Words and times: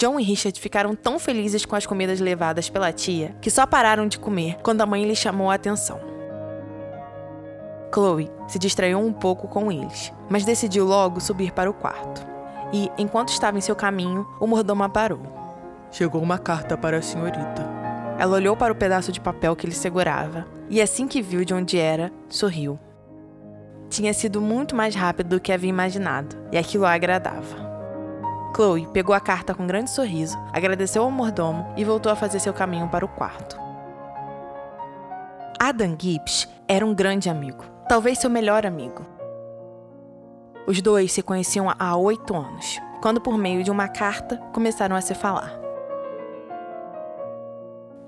John 0.00 0.20
e 0.20 0.22
Richard 0.22 0.60
ficaram 0.60 0.94
tão 0.94 1.18
felizes 1.18 1.64
com 1.64 1.74
as 1.74 1.84
comidas 1.84 2.20
levadas 2.20 2.70
pela 2.70 2.92
tia 2.92 3.34
que 3.40 3.50
só 3.50 3.66
pararam 3.66 4.06
de 4.06 4.16
comer 4.16 4.56
quando 4.62 4.80
a 4.80 4.86
mãe 4.86 5.04
lhe 5.04 5.16
chamou 5.16 5.50
a 5.50 5.54
atenção. 5.54 5.98
Chloe 7.92 8.30
se 8.46 8.60
distraiu 8.60 9.00
um 9.00 9.12
pouco 9.12 9.48
com 9.48 9.72
eles, 9.72 10.12
mas 10.30 10.44
decidiu 10.44 10.84
logo 10.84 11.20
subir 11.20 11.50
para 11.50 11.68
o 11.68 11.74
quarto. 11.74 12.24
E, 12.72 12.88
enquanto 12.96 13.30
estava 13.30 13.58
em 13.58 13.60
seu 13.60 13.74
caminho, 13.74 14.24
o 14.38 14.46
mordomo 14.46 14.88
parou. 14.88 15.20
Chegou 15.90 16.22
uma 16.22 16.38
carta 16.38 16.76
para 16.76 16.98
a 16.98 17.02
senhorita. 17.02 17.68
Ela 18.20 18.36
olhou 18.36 18.56
para 18.56 18.72
o 18.72 18.76
pedaço 18.76 19.10
de 19.10 19.20
papel 19.20 19.56
que 19.56 19.66
ele 19.66 19.74
segurava 19.74 20.46
e, 20.70 20.80
assim 20.80 21.08
que 21.08 21.20
viu 21.20 21.44
de 21.44 21.54
onde 21.54 21.76
era, 21.76 22.12
sorriu. 22.28 22.78
Tinha 23.90 24.14
sido 24.14 24.40
muito 24.40 24.76
mais 24.76 24.94
rápido 24.94 25.30
do 25.30 25.40
que 25.40 25.50
havia 25.50 25.70
imaginado, 25.70 26.36
e 26.52 26.58
aquilo 26.58 26.84
a 26.84 26.92
agradava. 26.92 27.67
Chloe 28.58 28.88
pegou 28.88 29.14
a 29.14 29.20
carta 29.20 29.54
com 29.54 29.62
um 29.62 29.66
grande 29.68 29.88
sorriso, 29.88 30.36
agradeceu 30.52 31.04
ao 31.04 31.12
mordomo 31.12 31.72
e 31.76 31.84
voltou 31.84 32.10
a 32.10 32.16
fazer 32.16 32.40
seu 32.40 32.52
caminho 32.52 32.88
para 32.88 33.04
o 33.04 33.08
quarto. 33.08 33.56
Adam 35.60 35.96
Gibbs 35.96 36.48
era 36.66 36.84
um 36.84 36.92
grande 36.92 37.30
amigo, 37.30 37.64
talvez 37.88 38.18
seu 38.18 38.28
melhor 38.28 38.66
amigo. 38.66 39.06
Os 40.66 40.82
dois 40.82 41.12
se 41.12 41.22
conheciam 41.22 41.72
há 41.78 41.96
oito 41.96 42.34
anos, 42.34 42.80
quando, 43.00 43.20
por 43.20 43.38
meio 43.38 43.62
de 43.62 43.70
uma 43.70 43.86
carta, 43.86 44.38
começaram 44.52 44.96
a 44.96 45.00
se 45.00 45.14
falar. 45.14 45.56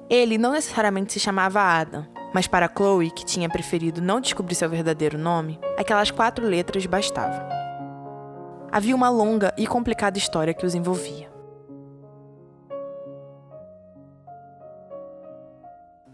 Ele 0.09 0.37
não 0.37 0.51
necessariamente 0.51 1.13
se 1.13 1.21
chamava 1.21 1.61
Adam, 1.61 2.05
mas 2.35 2.49
para 2.49 2.69
Chloe, 2.69 3.13
que 3.13 3.25
tinha 3.25 3.49
preferido 3.49 4.03
não 4.03 4.21
descobrir 4.21 4.57
seu 4.57 4.69
verdadeiro 4.69 5.17
nome, 5.17 5.61
aquelas 5.79 6.11
quatro 6.11 6.45
letras 6.45 6.85
bastavam. 6.87 7.60
Havia 8.73 8.95
uma 8.95 9.09
longa 9.09 9.53
e 9.57 9.67
complicada 9.67 10.17
história 10.17 10.55
que 10.55 10.65
os 10.65 10.75
envolvia. 10.75 11.29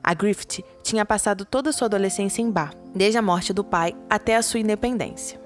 A 0.03 0.15
Griffith 0.15 0.65
tinha 0.83 1.05
passado 1.05 1.45
toda 1.45 1.73
sua 1.73 1.87
adolescência 1.87 2.41
em 2.41 2.51
Bar, 2.51 2.73
desde 2.95 3.19
a 3.19 3.23
morte 3.23 3.53
do 3.53 3.65
pai 3.65 3.95
até 4.09 4.37
a 4.37 4.43
sua 4.43 4.61
independência. 4.61 5.39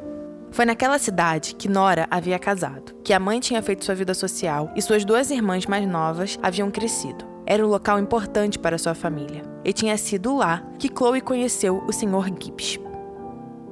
Foi 0.52 0.64
naquela 0.64 0.98
cidade 0.98 1.54
que 1.54 1.68
Nora 1.68 2.06
havia 2.10 2.38
casado, 2.38 2.94
que 3.02 3.12
a 3.12 3.18
mãe 3.18 3.40
tinha 3.40 3.62
feito 3.62 3.84
sua 3.84 3.94
vida 3.94 4.12
social 4.12 4.70
e 4.76 4.82
suas 4.82 5.04
duas 5.04 5.30
irmãs 5.30 5.64
mais 5.66 5.88
novas 5.88 6.38
haviam 6.42 6.70
crescido. 6.70 7.24
Era 7.46 7.64
um 7.66 7.70
local 7.70 7.98
importante 7.98 8.58
para 8.58 8.78
sua 8.78 8.94
família, 8.94 9.42
e 9.64 9.72
tinha 9.72 9.96
sido 9.96 10.36
lá 10.36 10.62
que 10.78 10.88
Chloe 10.88 11.20
conheceu 11.20 11.82
o 11.88 11.92
Sr. 11.92 12.26
Gibbs. 12.38 12.89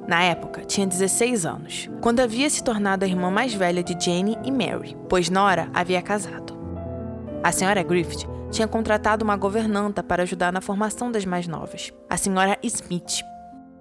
Na 0.09 0.23
época, 0.23 0.61
tinha 0.65 0.87
16 0.87 1.45
anos, 1.45 1.87
quando 2.01 2.19
havia 2.19 2.49
se 2.49 2.63
tornado 2.63 3.05
a 3.05 3.07
irmã 3.07 3.29
mais 3.29 3.53
velha 3.53 3.83
de 3.83 3.93
Jane 4.03 4.39
e 4.43 4.51
Mary, 4.51 4.97
pois 5.07 5.29
Nora 5.29 5.69
havia 5.71 6.01
casado. 6.01 6.57
A 7.43 7.51
senhora 7.51 7.83
Griffith 7.83 8.27
tinha 8.49 8.67
contratado 8.67 9.23
uma 9.23 9.37
governanta 9.37 10.01
para 10.01 10.23
ajudar 10.23 10.51
na 10.51 10.61
formação 10.61 11.11
das 11.11 11.25
mais 11.25 11.47
novas, 11.47 11.93
a 12.09 12.17
senhora 12.17 12.57
Smith. 12.63 13.21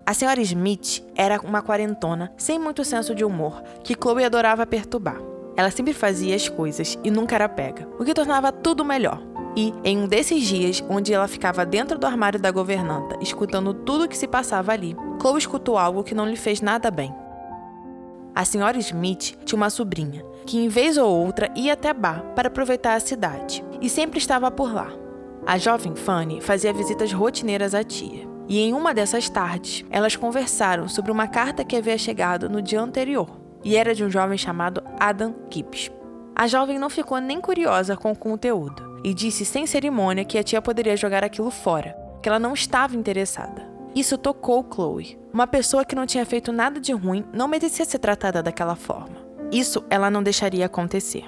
A 0.04 0.12
senhora 0.12 0.42
Smith 0.42 1.02
era 1.16 1.40
uma 1.40 1.62
quarentona 1.62 2.30
sem 2.36 2.58
muito 2.58 2.84
senso 2.84 3.14
de 3.14 3.24
humor 3.24 3.62
que 3.82 3.94
Chloe 3.94 4.22
adorava 4.22 4.66
perturbar. 4.66 5.16
Ela 5.56 5.70
sempre 5.70 5.94
fazia 5.94 6.36
as 6.36 6.46
coisas 6.46 6.98
e 7.02 7.10
nunca 7.10 7.36
era 7.36 7.48
pega, 7.48 7.88
o 7.98 8.04
que 8.04 8.12
tornava 8.12 8.52
tudo 8.52 8.84
melhor. 8.84 9.22
E, 9.56 9.72
em 9.82 9.96
um 9.96 10.06
desses 10.06 10.42
dias, 10.42 10.84
onde 10.90 11.10
ela 11.10 11.26
ficava 11.26 11.64
dentro 11.64 11.98
do 11.98 12.06
armário 12.06 12.38
da 12.38 12.50
governanta, 12.50 13.16
escutando 13.18 13.72
tudo 13.72 14.04
o 14.04 14.08
que 14.08 14.16
se 14.16 14.28
passava 14.28 14.72
ali, 14.72 14.94
Chloe 15.20 15.38
escutou 15.38 15.76
algo 15.76 16.04
que 16.04 16.14
não 16.14 16.26
lhe 16.26 16.36
fez 16.36 16.60
nada 16.60 16.90
bem. 16.90 17.14
A 18.34 18.44
senhora 18.44 18.78
Smith 18.78 19.36
tinha 19.44 19.56
uma 19.56 19.68
sobrinha, 19.68 20.24
que 20.46 20.58
em 20.58 20.68
vez 20.68 20.96
ou 20.96 21.10
outra 21.10 21.50
ia 21.56 21.72
até 21.72 21.92
bar 21.92 22.22
para 22.36 22.48
aproveitar 22.48 22.94
a 22.94 23.00
cidade, 23.00 23.64
e 23.80 23.88
sempre 23.88 24.18
estava 24.18 24.50
por 24.50 24.72
lá. 24.72 24.92
A 25.44 25.58
jovem 25.58 25.96
Fanny 25.96 26.40
fazia 26.40 26.72
visitas 26.72 27.12
rotineiras 27.12 27.74
à 27.74 27.82
tia, 27.82 28.28
e 28.46 28.60
em 28.60 28.72
uma 28.72 28.94
dessas 28.94 29.28
tardes, 29.28 29.84
elas 29.90 30.14
conversaram 30.14 30.88
sobre 30.88 31.10
uma 31.10 31.26
carta 31.26 31.64
que 31.64 31.76
havia 31.76 31.98
chegado 31.98 32.48
no 32.48 32.62
dia 32.62 32.80
anterior, 32.80 33.28
e 33.64 33.76
era 33.76 33.94
de 33.94 34.04
um 34.04 34.10
jovem 34.10 34.38
chamado 34.38 34.82
Adam 35.00 35.34
Gibbs. 35.50 35.90
A 36.34 36.46
jovem 36.46 36.78
não 36.78 36.88
ficou 36.88 37.18
nem 37.18 37.40
curiosa 37.40 37.96
com 37.96 38.12
o 38.12 38.16
conteúdo, 38.16 39.00
e 39.02 39.12
disse 39.12 39.44
sem 39.44 39.66
cerimônia 39.66 40.24
que 40.24 40.38
a 40.38 40.42
tia 40.44 40.62
poderia 40.62 40.96
jogar 40.96 41.24
aquilo 41.24 41.50
fora, 41.50 41.96
que 42.22 42.28
ela 42.28 42.38
não 42.38 42.54
estava 42.54 42.96
interessada. 42.96 43.77
Isso 43.98 44.16
tocou 44.16 44.64
Chloe. 44.72 45.18
Uma 45.34 45.44
pessoa 45.44 45.84
que 45.84 45.96
não 45.96 46.06
tinha 46.06 46.24
feito 46.24 46.52
nada 46.52 46.78
de 46.78 46.92
ruim 46.92 47.24
não 47.32 47.48
merecia 47.48 47.84
ser 47.84 47.98
tratada 47.98 48.40
daquela 48.40 48.76
forma. 48.76 49.16
Isso 49.50 49.84
ela 49.90 50.08
não 50.08 50.22
deixaria 50.22 50.66
acontecer. 50.66 51.24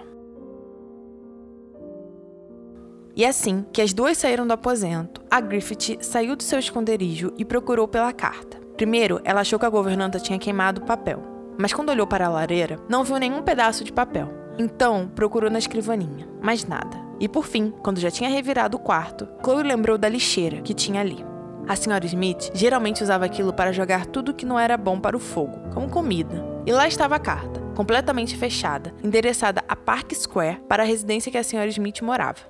E 3.17 3.27
assim 3.27 3.67
que 3.73 3.83
as 3.83 3.93
duas 3.93 4.19
saíram 4.19 4.47
do 4.47 4.53
aposento, 4.53 5.21
a 5.29 5.41
Griffith 5.41 5.99
saiu 6.01 6.37
do 6.37 6.45
seu 6.45 6.61
esconderijo 6.61 7.33
e 7.37 7.45
procurou 7.45 7.89
pela 7.89 8.13
carta. 8.13 8.61
Primeiro, 8.77 9.21
ela 9.25 9.41
achou 9.41 9.59
que 9.59 9.67
a 9.67 9.71
governanta 9.71 10.21
tinha 10.21 10.39
queimado 10.39 10.81
o 10.81 10.87
papel, 10.87 11.25
mas 11.59 11.73
quando 11.73 11.91
olhou 11.91 12.07
para 12.07 12.27
a 12.27 12.31
lareira, 12.31 12.79
não 12.89 13.03
viu 13.03 13.19
nenhum 13.19 13.43
pedaço 13.43 13.83
de 13.83 13.93
papel. 13.93 14.29
Então, 14.57 15.11
procurou 15.13 15.51
na 15.51 15.59
escrivaninha, 15.59 16.29
mas 16.41 16.65
nada. 16.65 16.97
E 17.19 17.29
por 17.29 17.47
fim, 17.47 17.75
quando 17.83 17.99
já 17.99 18.13
tinha 18.13 18.31
revirado 18.31 18.77
o 18.77 18.81
quarto, 18.81 19.27
Chloe 19.43 19.65
lembrou 19.65 19.99
da 19.99 20.09
lixeira 20.09 20.61
que 20.63 20.73
tinha 20.73 21.01
ali. 21.01 21.30
A 21.71 21.77
senhora 21.77 22.05
Smith 22.05 22.51
geralmente 22.53 23.01
usava 23.01 23.25
aquilo 23.25 23.53
para 23.53 23.71
jogar 23.71 24.05
tudo 24.05 24.35
que 24.35 24.45
não 24.45 24.59
era 24.59 24.77
bom 24.77 24.99
para 24.99 25.17
o 25.17 25.21
fogo, 25.21 25.57
como 25.73 25.89
comida. 25.89 26.45
E 26.67 26.73
lá 26.73 26.89
estava 26.89 27.15
a 27.15 27.19
carta, 27.21 27.61
completamente 27.77 28.37
fechada, 28.37 28.93
endereçada 29.05 29.63
a 29.69 29.77
Park 29.77 30.13
Square 30.13 30.63
para 30.69 30.83
a 30.83 30.87
residência 30.87 31.31
que 31.31 31.39
a 31.39 31.45
senhora 31.45 31.69
Smith 31.69 32.03
morava. 32.03 32.41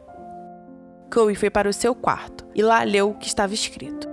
Chloe 1.12 1.34
foi 1.34 1.50
para 1.50 1.68
o 1.68 1.72
seu 1.72 1.94
quarto 1.94 2.46
e 2.54 2.62
lá 2.62 2.82
leu 2.82 3.10
o 3.10 3.14
que 3.14 3.26
estava 3.26 3.52
escrito. 3.52 4.08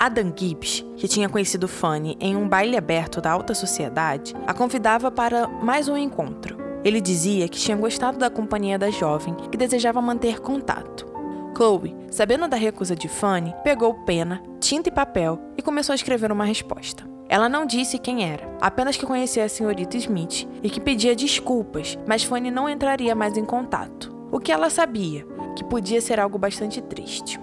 Adam 0.00 0.32
Gibbs, 0.34 0.82
que 0.96 1.06
tinha 1.06 1.28
conhecido 1.28 1.68
Fanny 1.68 2.16
em 2.18 2.34
um 2.34 2.48
baile 2.48 2.78
aberto 2.78 3.20
da 3.20 3.30
alta 3.30 3.54
sociedade, 3.54 4.34
a 4.46 4.54
convidava 4.54 5.10
para 5.10 5.46
mais 5.46 5.86
um 5.86 5.98
encontro. 5.98 6.56
Ele 6.82 7.02
dizia 7.02 7.46
que 7.46 7.58
tinha 7.58 7.76
gostado 7.76 8.16
da 8.16 8.30
companhia 8.30 8.78
da 8.78 8.88
jovem 8.88 9.36
e 9.52 9.56
desejava 9.58 10.00
manter 10.00 10.40
contato. 10.40 11.12
Chloe, 11.54 11.96
sabendo 12.10 12.48
da 12.48 12.56
recusa 12.56 12.96
de 12.96 13.08
Fanny, 13.08 13.54
pegou 13.62 13.94
pena, 14.04 14.42
tinta 14.60 14.88
e 14.88 14.92
papel 14.92 15.38
e 15.56 15.62
começou 15.62 15.92
a 15.92 15.96
escrever 15.96 16.32
uma 16.32 16.44
resposta. 16.44 17.04
Ela 17.28 17.48
não 17.48 17.64
disse 17.64 17.98
quem 17.98 18.24
era, 18.24 18.46
apenas 18.60 18.96
que 18.96 19.06
conhecia 19.06 19.44
a 19.44 19.48
senhorita 19.48 19.96
Smith 19.96 20.46
e 20.62 20.68
que 20.68 20.80
pedia 20.80 21.16
desculpas, 21.16 21.98
mas 22.06 22.22
Fanny 22.22 22.50
não 22.50 22.68
entraria 22.68 23.14
mais 23.14 23.36
em 23.36 23.44
contato. 23.44 24.14
O 24.30 24.38
que 24.38 24.52
ela 24.52 24.68
sabia, 24.68 25.24
que 25.56 25.64
podia 25.64 26.00
ser 26.00 26.20
algo 26.20 26.36
bastante 26.36 26.82
triste. 26.82 27.40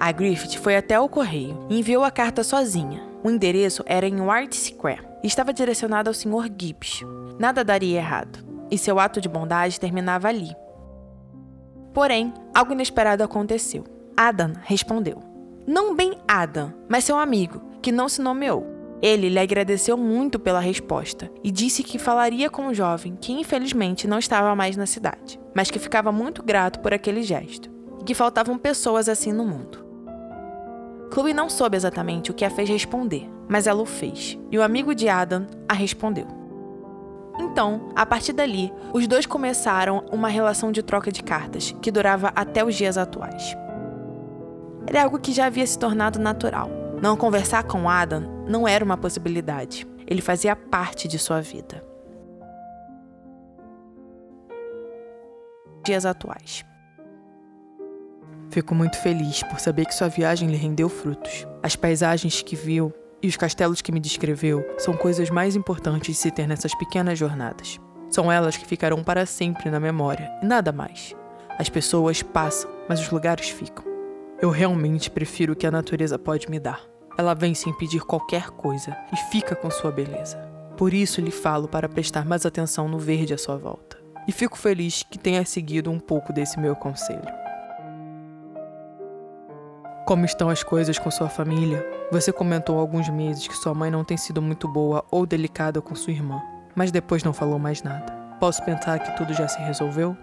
A 0.00 0.10
Griffith 0.10 0.58
foi 0.58 0.76
até 0.76 0.98
o 0.98 1.08
correio 1.08 1.64
e 1.70 1.78
enviou 1.78 2.02
a 2.02 2.10
carta 2.10 2.42
sozinha. 2.42 3.02
O 3.22 3.30
endereço 3.30 3.84
era 3.86 4.06
em 4.06 4.20
White 4.20 4.56
Square 4.56 5.06
e 5.22 5.28
estava 5.28 5.52
direcionado 5.52 6.10
ao 6.10 6.14
Sr. 6.14 6.50
Gibbs. 6.58 7.02
Nada 7.38 7.62
daria 7.62 7.98
errado, 7.98 8.44
e 8.70 8.76
seu 8.76 8.98
ato 8.98 9.20
de 9.20 9.28
bondade 9.28 9.78
terminava 9.78 10.28
ali. 10.28 10.56
Porém, 11.92 12.32
algo 12.54 12.72
inesperado 12.72 13.22
aconteceu. 13.22 13.84
Adam 14.16 14.52
respondeu. 14.62 15.18
Não 15.66 15.94
bem 15.94 16.14
Adam, 16.26 16.72
mas 16.88 17.04
seu 17.04 17.18
amigo, 17.18 17.60
que 17.80 17.92
não 17.92 18.08
se 18.08 18.20
nomeou. 18.20 18.66
Ele 19.02 19.28
lhe 19.28 19.38
agradeceu 19.38 19.96
muito 19.96 20.38
pela 20.38 20.60
resposta 20.60 21.30
e 21.42 21.50
disse 21.50 21.82
que 21.82 21.98
falaria 21.98 22.48
com 22.48 22.68
o 22.68 22.74
jovem 22.74 23.16
que 23.20 23.32
infelizmente 23.32 24.06
não 24.06 24.18
estava 24.18 24.54
mais 24.54 24.76
na 24.76 24.86
cidade, 24.86 25.40
mas 25.54 25.70
que 25.70 25.78
ficava 25.78 26.12
muito 26.12 26.42
grato 26.42 26.78
por 26.80 26.94
aquele 26.94 27.22
gesto 27.22 27.68
e 28.00 28.04
que 28.04 28.14
faltavam 28.14 28.56
pessoas 28.56 29.08
assim 29.08 29.32
no 29.32 29.44
mundo. 29.44 29.84
Chloe 31.12 31.34
não 31.34 31.50
soube 31.50 31.76
exatamente 31.76 32.30
o 32.30 32.34
que 32.34 32.44
a 32.44 32.50
fez 32.50 32.68
responder, 32.68 33.28
mas 33.48 33.66
ela 33.66 33.82
o 33.82 33.86
fez, 33.86 34.38
e 34.50 34.56
o 34.56 34.62
amigo 34.62 34.94
de 34.94 35.08
Adam 35.08 35.46
a 35.68 35.74
respondeu. 35.74 36.26
Então, 37.38 37.90
a 37.94 38.04
partir 38.04 38.32
dali, 38.32 38.72
os 38.92 39.06
dois 39.06 39.26
começaram 39.26 40.04
uma 40.12 40.28
relação 40.28 40.70
de 40.70 40.82
troca 40.82 41.10
de 41.10 41.22
cartas 41.22 41.74
que 41.80 41.90
durava 41.90 42.32
até 42.34 42.64
os 42.64 42.74
dias 42.74 42.98
atuais. 42.98 43.56
Era 44.86 45.04
algo 45.04 45.18
que 45.18 45.32
já 45.32 45.46
havia 45.46 45.66
se 45.66 45.78
tornado 45.78 46.18
natural. 46.18 46.68
Não 47.00 47.16
conversar 47.16 47.64
com 47.64 47.88
Adam 47.88 48.44
não 48.46 48.66
era 48.66 48.84
uma 48.84 48.96
possibilidade. 48.96 49.86
Ele 50.06 50.20
fazia 50.20 50.54
parte 50.54 51.08
de 51.08 51.18
sua 51.18 51.40
vida. 51.40 51.84
Dias 55.84 56.04
atuais. 56.04 56.64
Fico 58.50 58.74
muito 58.74 58.98
feliz 58.98 59.42
por 59.44 59.58
saber 59.58 59.86
que 59.86 59.94
sua 59.94 60.08
viagem 60.08 60.48
lhe 60.48 60.56
rendeu 60.56 60.88
frutos. 60.88 61.46
As 61.62 61.74
paisagens 61.74 62.42
que 62.42 62.54
viu 62.54 62.92
e 63.22 63.28
os 63.28 63.36
castelos 63.36 63.80
que 63.80 63.92
me 63.92 64.00
descreveu 64.00 64.66
são 64.78 64.94
coisas 64.94 65.30
mais 65.30 65.54
importantes 65.54 66.08
de 66.08 66.20
se 66.20 66.30
ter 66.30 66.46
nessas 66.46 66.74
pequenas 66.74 67.18
jornadas. 67.18 67.80
São 68.10 68.30
elas 68.30 68.56
que 68.56 68.66
ficarão 68.66 69.02
para 69.02 69.24
sempre 69.24 69.70
na 69.70 69.78
memória 69.78 70.30
e 70.42 70.46
nada 70.46 70.72
mais. 70.72 71.14
As 71.58 71.68
pessoas 71.68 72.22
passam, 72.22 72.70
mas 72.88 73.00
os 73.00 73.10
lugares 73.10 73.48
ficam. 73.48 73.84
Eu 74.40 74.50
realmente 74.50 75.10
prefiro 75.10 75.52
o 75.52 75.56
que 75.56 75.66
a 75.66 75.70
natureza 75.70 76.18
pode 76.18 76.50
me 76.50 76.58
dar. 76.58 76.80
Ela 77.16 77.34
vem 77.34 77.54
sem 77.54 77.72
pedir 77.72 78.02
qualquer 78.02 78.50
coisa 78.50 78.96
e 79.12 79.16
fica 79.30 79.54
com 79.54 79.70
sua 79.70 79.92
beleza. 79.92 80.36
Por 80.76 80.92
isso 80.92 81.20
lhe 81.20 81.30
falo 81.30 81.68
para 81.68 81.88
prestar 81.88 82.24
mais 82.24 82.44
atenção 82.44 82.88
no 82.88 82.98
verde 82.98 83.34
à 83.34 83.38
sua 83.38 83.56
volta. 83.56 84.02
e 84.26 84.32
fico 84.32 84.56
feliz 84.56 85.02
que 85.02 85.18
tenha 85.18 85.44
seguido 85.44 85.90
um 85.90 85.98
pouco 85.98 86.32
desse 86.32 86.58
meu 86.58 86.76
conselho. 86.76 87.41
Como 90.04 90.24
estão 90.24 90.50
as 90.50 90.64
coisas 90.64 90.98
com 90.98 91.10
sua 91.12 91.28
família? 91.28 91.86
Você 92.10 92.32
comentou 92.32 92.76
há 92.76 92.80
alguns 92.80 93.08
meses 93.08 93.46
que 93.46 93.56
sua 93.56 93.72
mãe 93.72 93.88
não 93.88 94.02
tem 94.02 94.16
sido 94.16 94.42
muito 94.42 94.66
boa 94.66 95.04
ou 95.12 95.24
delicada 95.24 95.80
com 95.80 95.94
sua 95.94 96.12
irmã, 96.12 96.42
mas 96.74 96.90
depois 96.90 97.22
não 97.22 97.32
falou 97.32 97.56
mais 97.56 97.84
nada. 97.84 98.12
Posso 98.40 98.64
pensar 98.64 98.98
que 98.98 99.16
tudo 99.16 99.32
já 99.32 99.46
se 99.46 99.60
resolveu? 99.62 100.16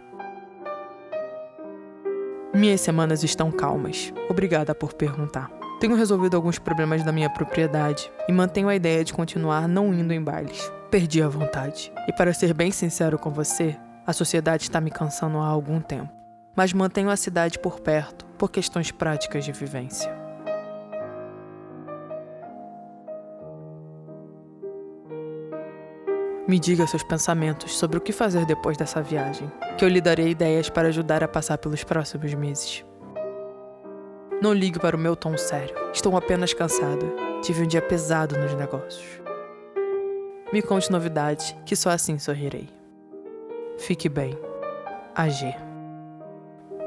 Minhas 2.53 2.81
semanas 2.81 3.23
estão 3.23 3.51
calmas. 3.51 4.13
Obrigada 4.29 4.75
por 4.75 4.93
perguntar. 4.93 5.49
Tenho 5.79 5.95
resolvido 5.95 6.35
alguns 6.35 6.59
problemas 6.59 7.01
da 7.01 7.13
minha 7.13 7.29
propriedade 7.29 8.11
e 8.27 8.33
mantenho 8.33 8.67
a 8.67 8.75
ideia 8.75 9.05
de 9.05 9.13
continuar 9.13 9.65
não 9.65 9.93
indo 9.93 10.13
em 10.13 10.21
bailes. 10.21 10.69
Perdi 10.91 11.23
a 11.23 11.29
vontade. 11.29 11.89
E 12.05 12.11
para 12.11 12.33
ser 12.33 12.53
bem 12.53 12.69
sincero 12.69 13.17
com 13.17 13.29
você, 13.29 13.77
a 14.05 14.11
sociedade 14.11 14.63
está 14.63 14.81
me 14.81 14.91
cansando 14.91 15.37
há 15.37 15.47
algum 15.47 15.79
tempo. 15.79 16.18
Mas 16.59 16.73
mantenho 16.73 17.09
a 17.09 17.15
cidade 17.15 17.57
por 17.57 17.79
perto 17.79 18.25
por 18.37 18.51
questões 18.51 18.91
práticas 18.91 19.45
de 19.45 19.53
vivência. 19.53 20.13
Me 26.45 26.59
diga 26.59 26.85
seus 26.85 27.01
pensamentos 27.01 27.77
sobre 27.77 27.97
o 27.97 28.01
que 28.01 28.11
fazer 28.11 28.45
depois 28.45 28.75
dessa 28.75 29.01
viagem, 29.01 29.49
que 29.77 29.85
eu 29.85 29.87
lhe 29.87 30.01
darei 30.01 30.31
ideias 30.31 30.69
para 30.69 30.89
ajudar 30.89 31.23
a 31.23 31.29
passar 31.29 31.57
pelos 31.59 31.85
próximos 31.85 32.33
meses. 32.33 32.83
Não 34.41 34.51
ligue 34.51 34.79
para 34.79 34.97
o 34.97 34.99
meu 34.99 35.15
tom 35.15 35.37
sério. 35.37 35.73
Estou 35.93 36.17
apenas 36.17 36.53
cansada. 36.53 37.05
Tive 37.41 37.63
um 37.63 37.67
dia 37.67 37.81
pesado 37.81 38.37
nos 38.37 38.53
negócios. 38.53 39.21
Me 40.51 40.61
conte 40.61 40.91
novidades, 40.91 41.55
que 41.65 41.77
só 41.77 41.89
assim 41.89 42.19
sorrirei. 42.19 42.67
Fique 43.77 44.09
bem. 44.09 44.37
AG. 45.15 45.68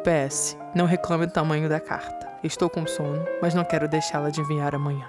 PS. 0.02 0.56
Não 0.74 0.84
reclame 0.84 1.26
do 1.26 1.32
tamanho 1.32 1.68
da 1.68 1.78
carta. 1.78 2.28
Estou 2.42 2.68
com 2.68 2.86
sono, 2.86 3.24
mas 3.40 3.54
não 3.54 3.64
quero 3.64 3.88
deixá-la 3.88 4.28
adivinhar 4.28 4.74
amanhã. 4.74 5.06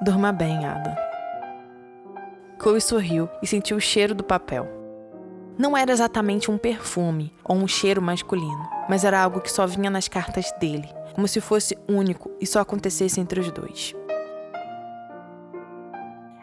Durma 0.00 0.32
bem, 0.32 0.66
Ada. 0.66 0.96
Chloe 2.60 2.80
sorriu 2.80 3.28
e 3.40 3.46
sentiu 3.46 3.76
o 3.76 3.80
cheiro 3.80 4.14
do 4.14 4.24
papel. 4.24 4.68
Não 5.56 5.76
era 5.76 5.92
exatamente 5.92 6.50
um 6.50 6.58
perfume 6.58 7.32
ou 7.44 7.56
um 7.56 7.68
cheiro 7.68 8.02
masculino, 8.02 8.68
mas 8.88 9.04
era 9.04 9.22
algo 9.22 9.40
que 9.40 9.52
só 9.52 9.64
vinha 9.66 9.90
nas 9.90 10.08
cartas 10.08 10.50
dele, 10.58 10.88
como 11.14 11.28
se 11.28 11.40
fosse 11.40 11.78
único 11.88 12.30
e 12.40 12.46
só 12.46 12.60
acontecesse 12.60 13.20
entre 13.20 13.38
os 13.38 13.50
dois. 13.52 13.94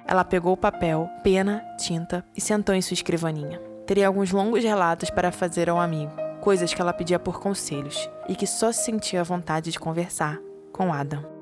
Ela 0.07 0.23
pegou 0.23 0.53
o 0.53 0.57
papel, 0.57 1.09
pena, 1.21 1.61
tinta 1.77 2.23
e 2.35 2.39
sentou 2.39 2.73
em 2.73 2.81
sua 2.81 2.93
escrivaninha 2.93 3.69
teria 3.89 4.05
alguns 4.05 4.29
longos 4.31 4.63
relatos 4.63 5.09
para 5.09 5.31
fazer 5.31 5.67
ao 5.67 5.79
amigo, 5.79 6.11
coisas 6.41 6.71
que 6.71 6.79
ela 6.79 6.93
pedia 6.93 7.17
por 7.17 7.39
conselhos 7.39 8.07
e 8.27 8.35
que 8.35 8.45
só 8.45 8.71
se 8.71 8.83
sentia 8.83 9.23
vontade 9.23 9.71
de 9.71 9.79
conversar 9.79 10.39
com 10.71 10.93
Adam. 10.93 11.38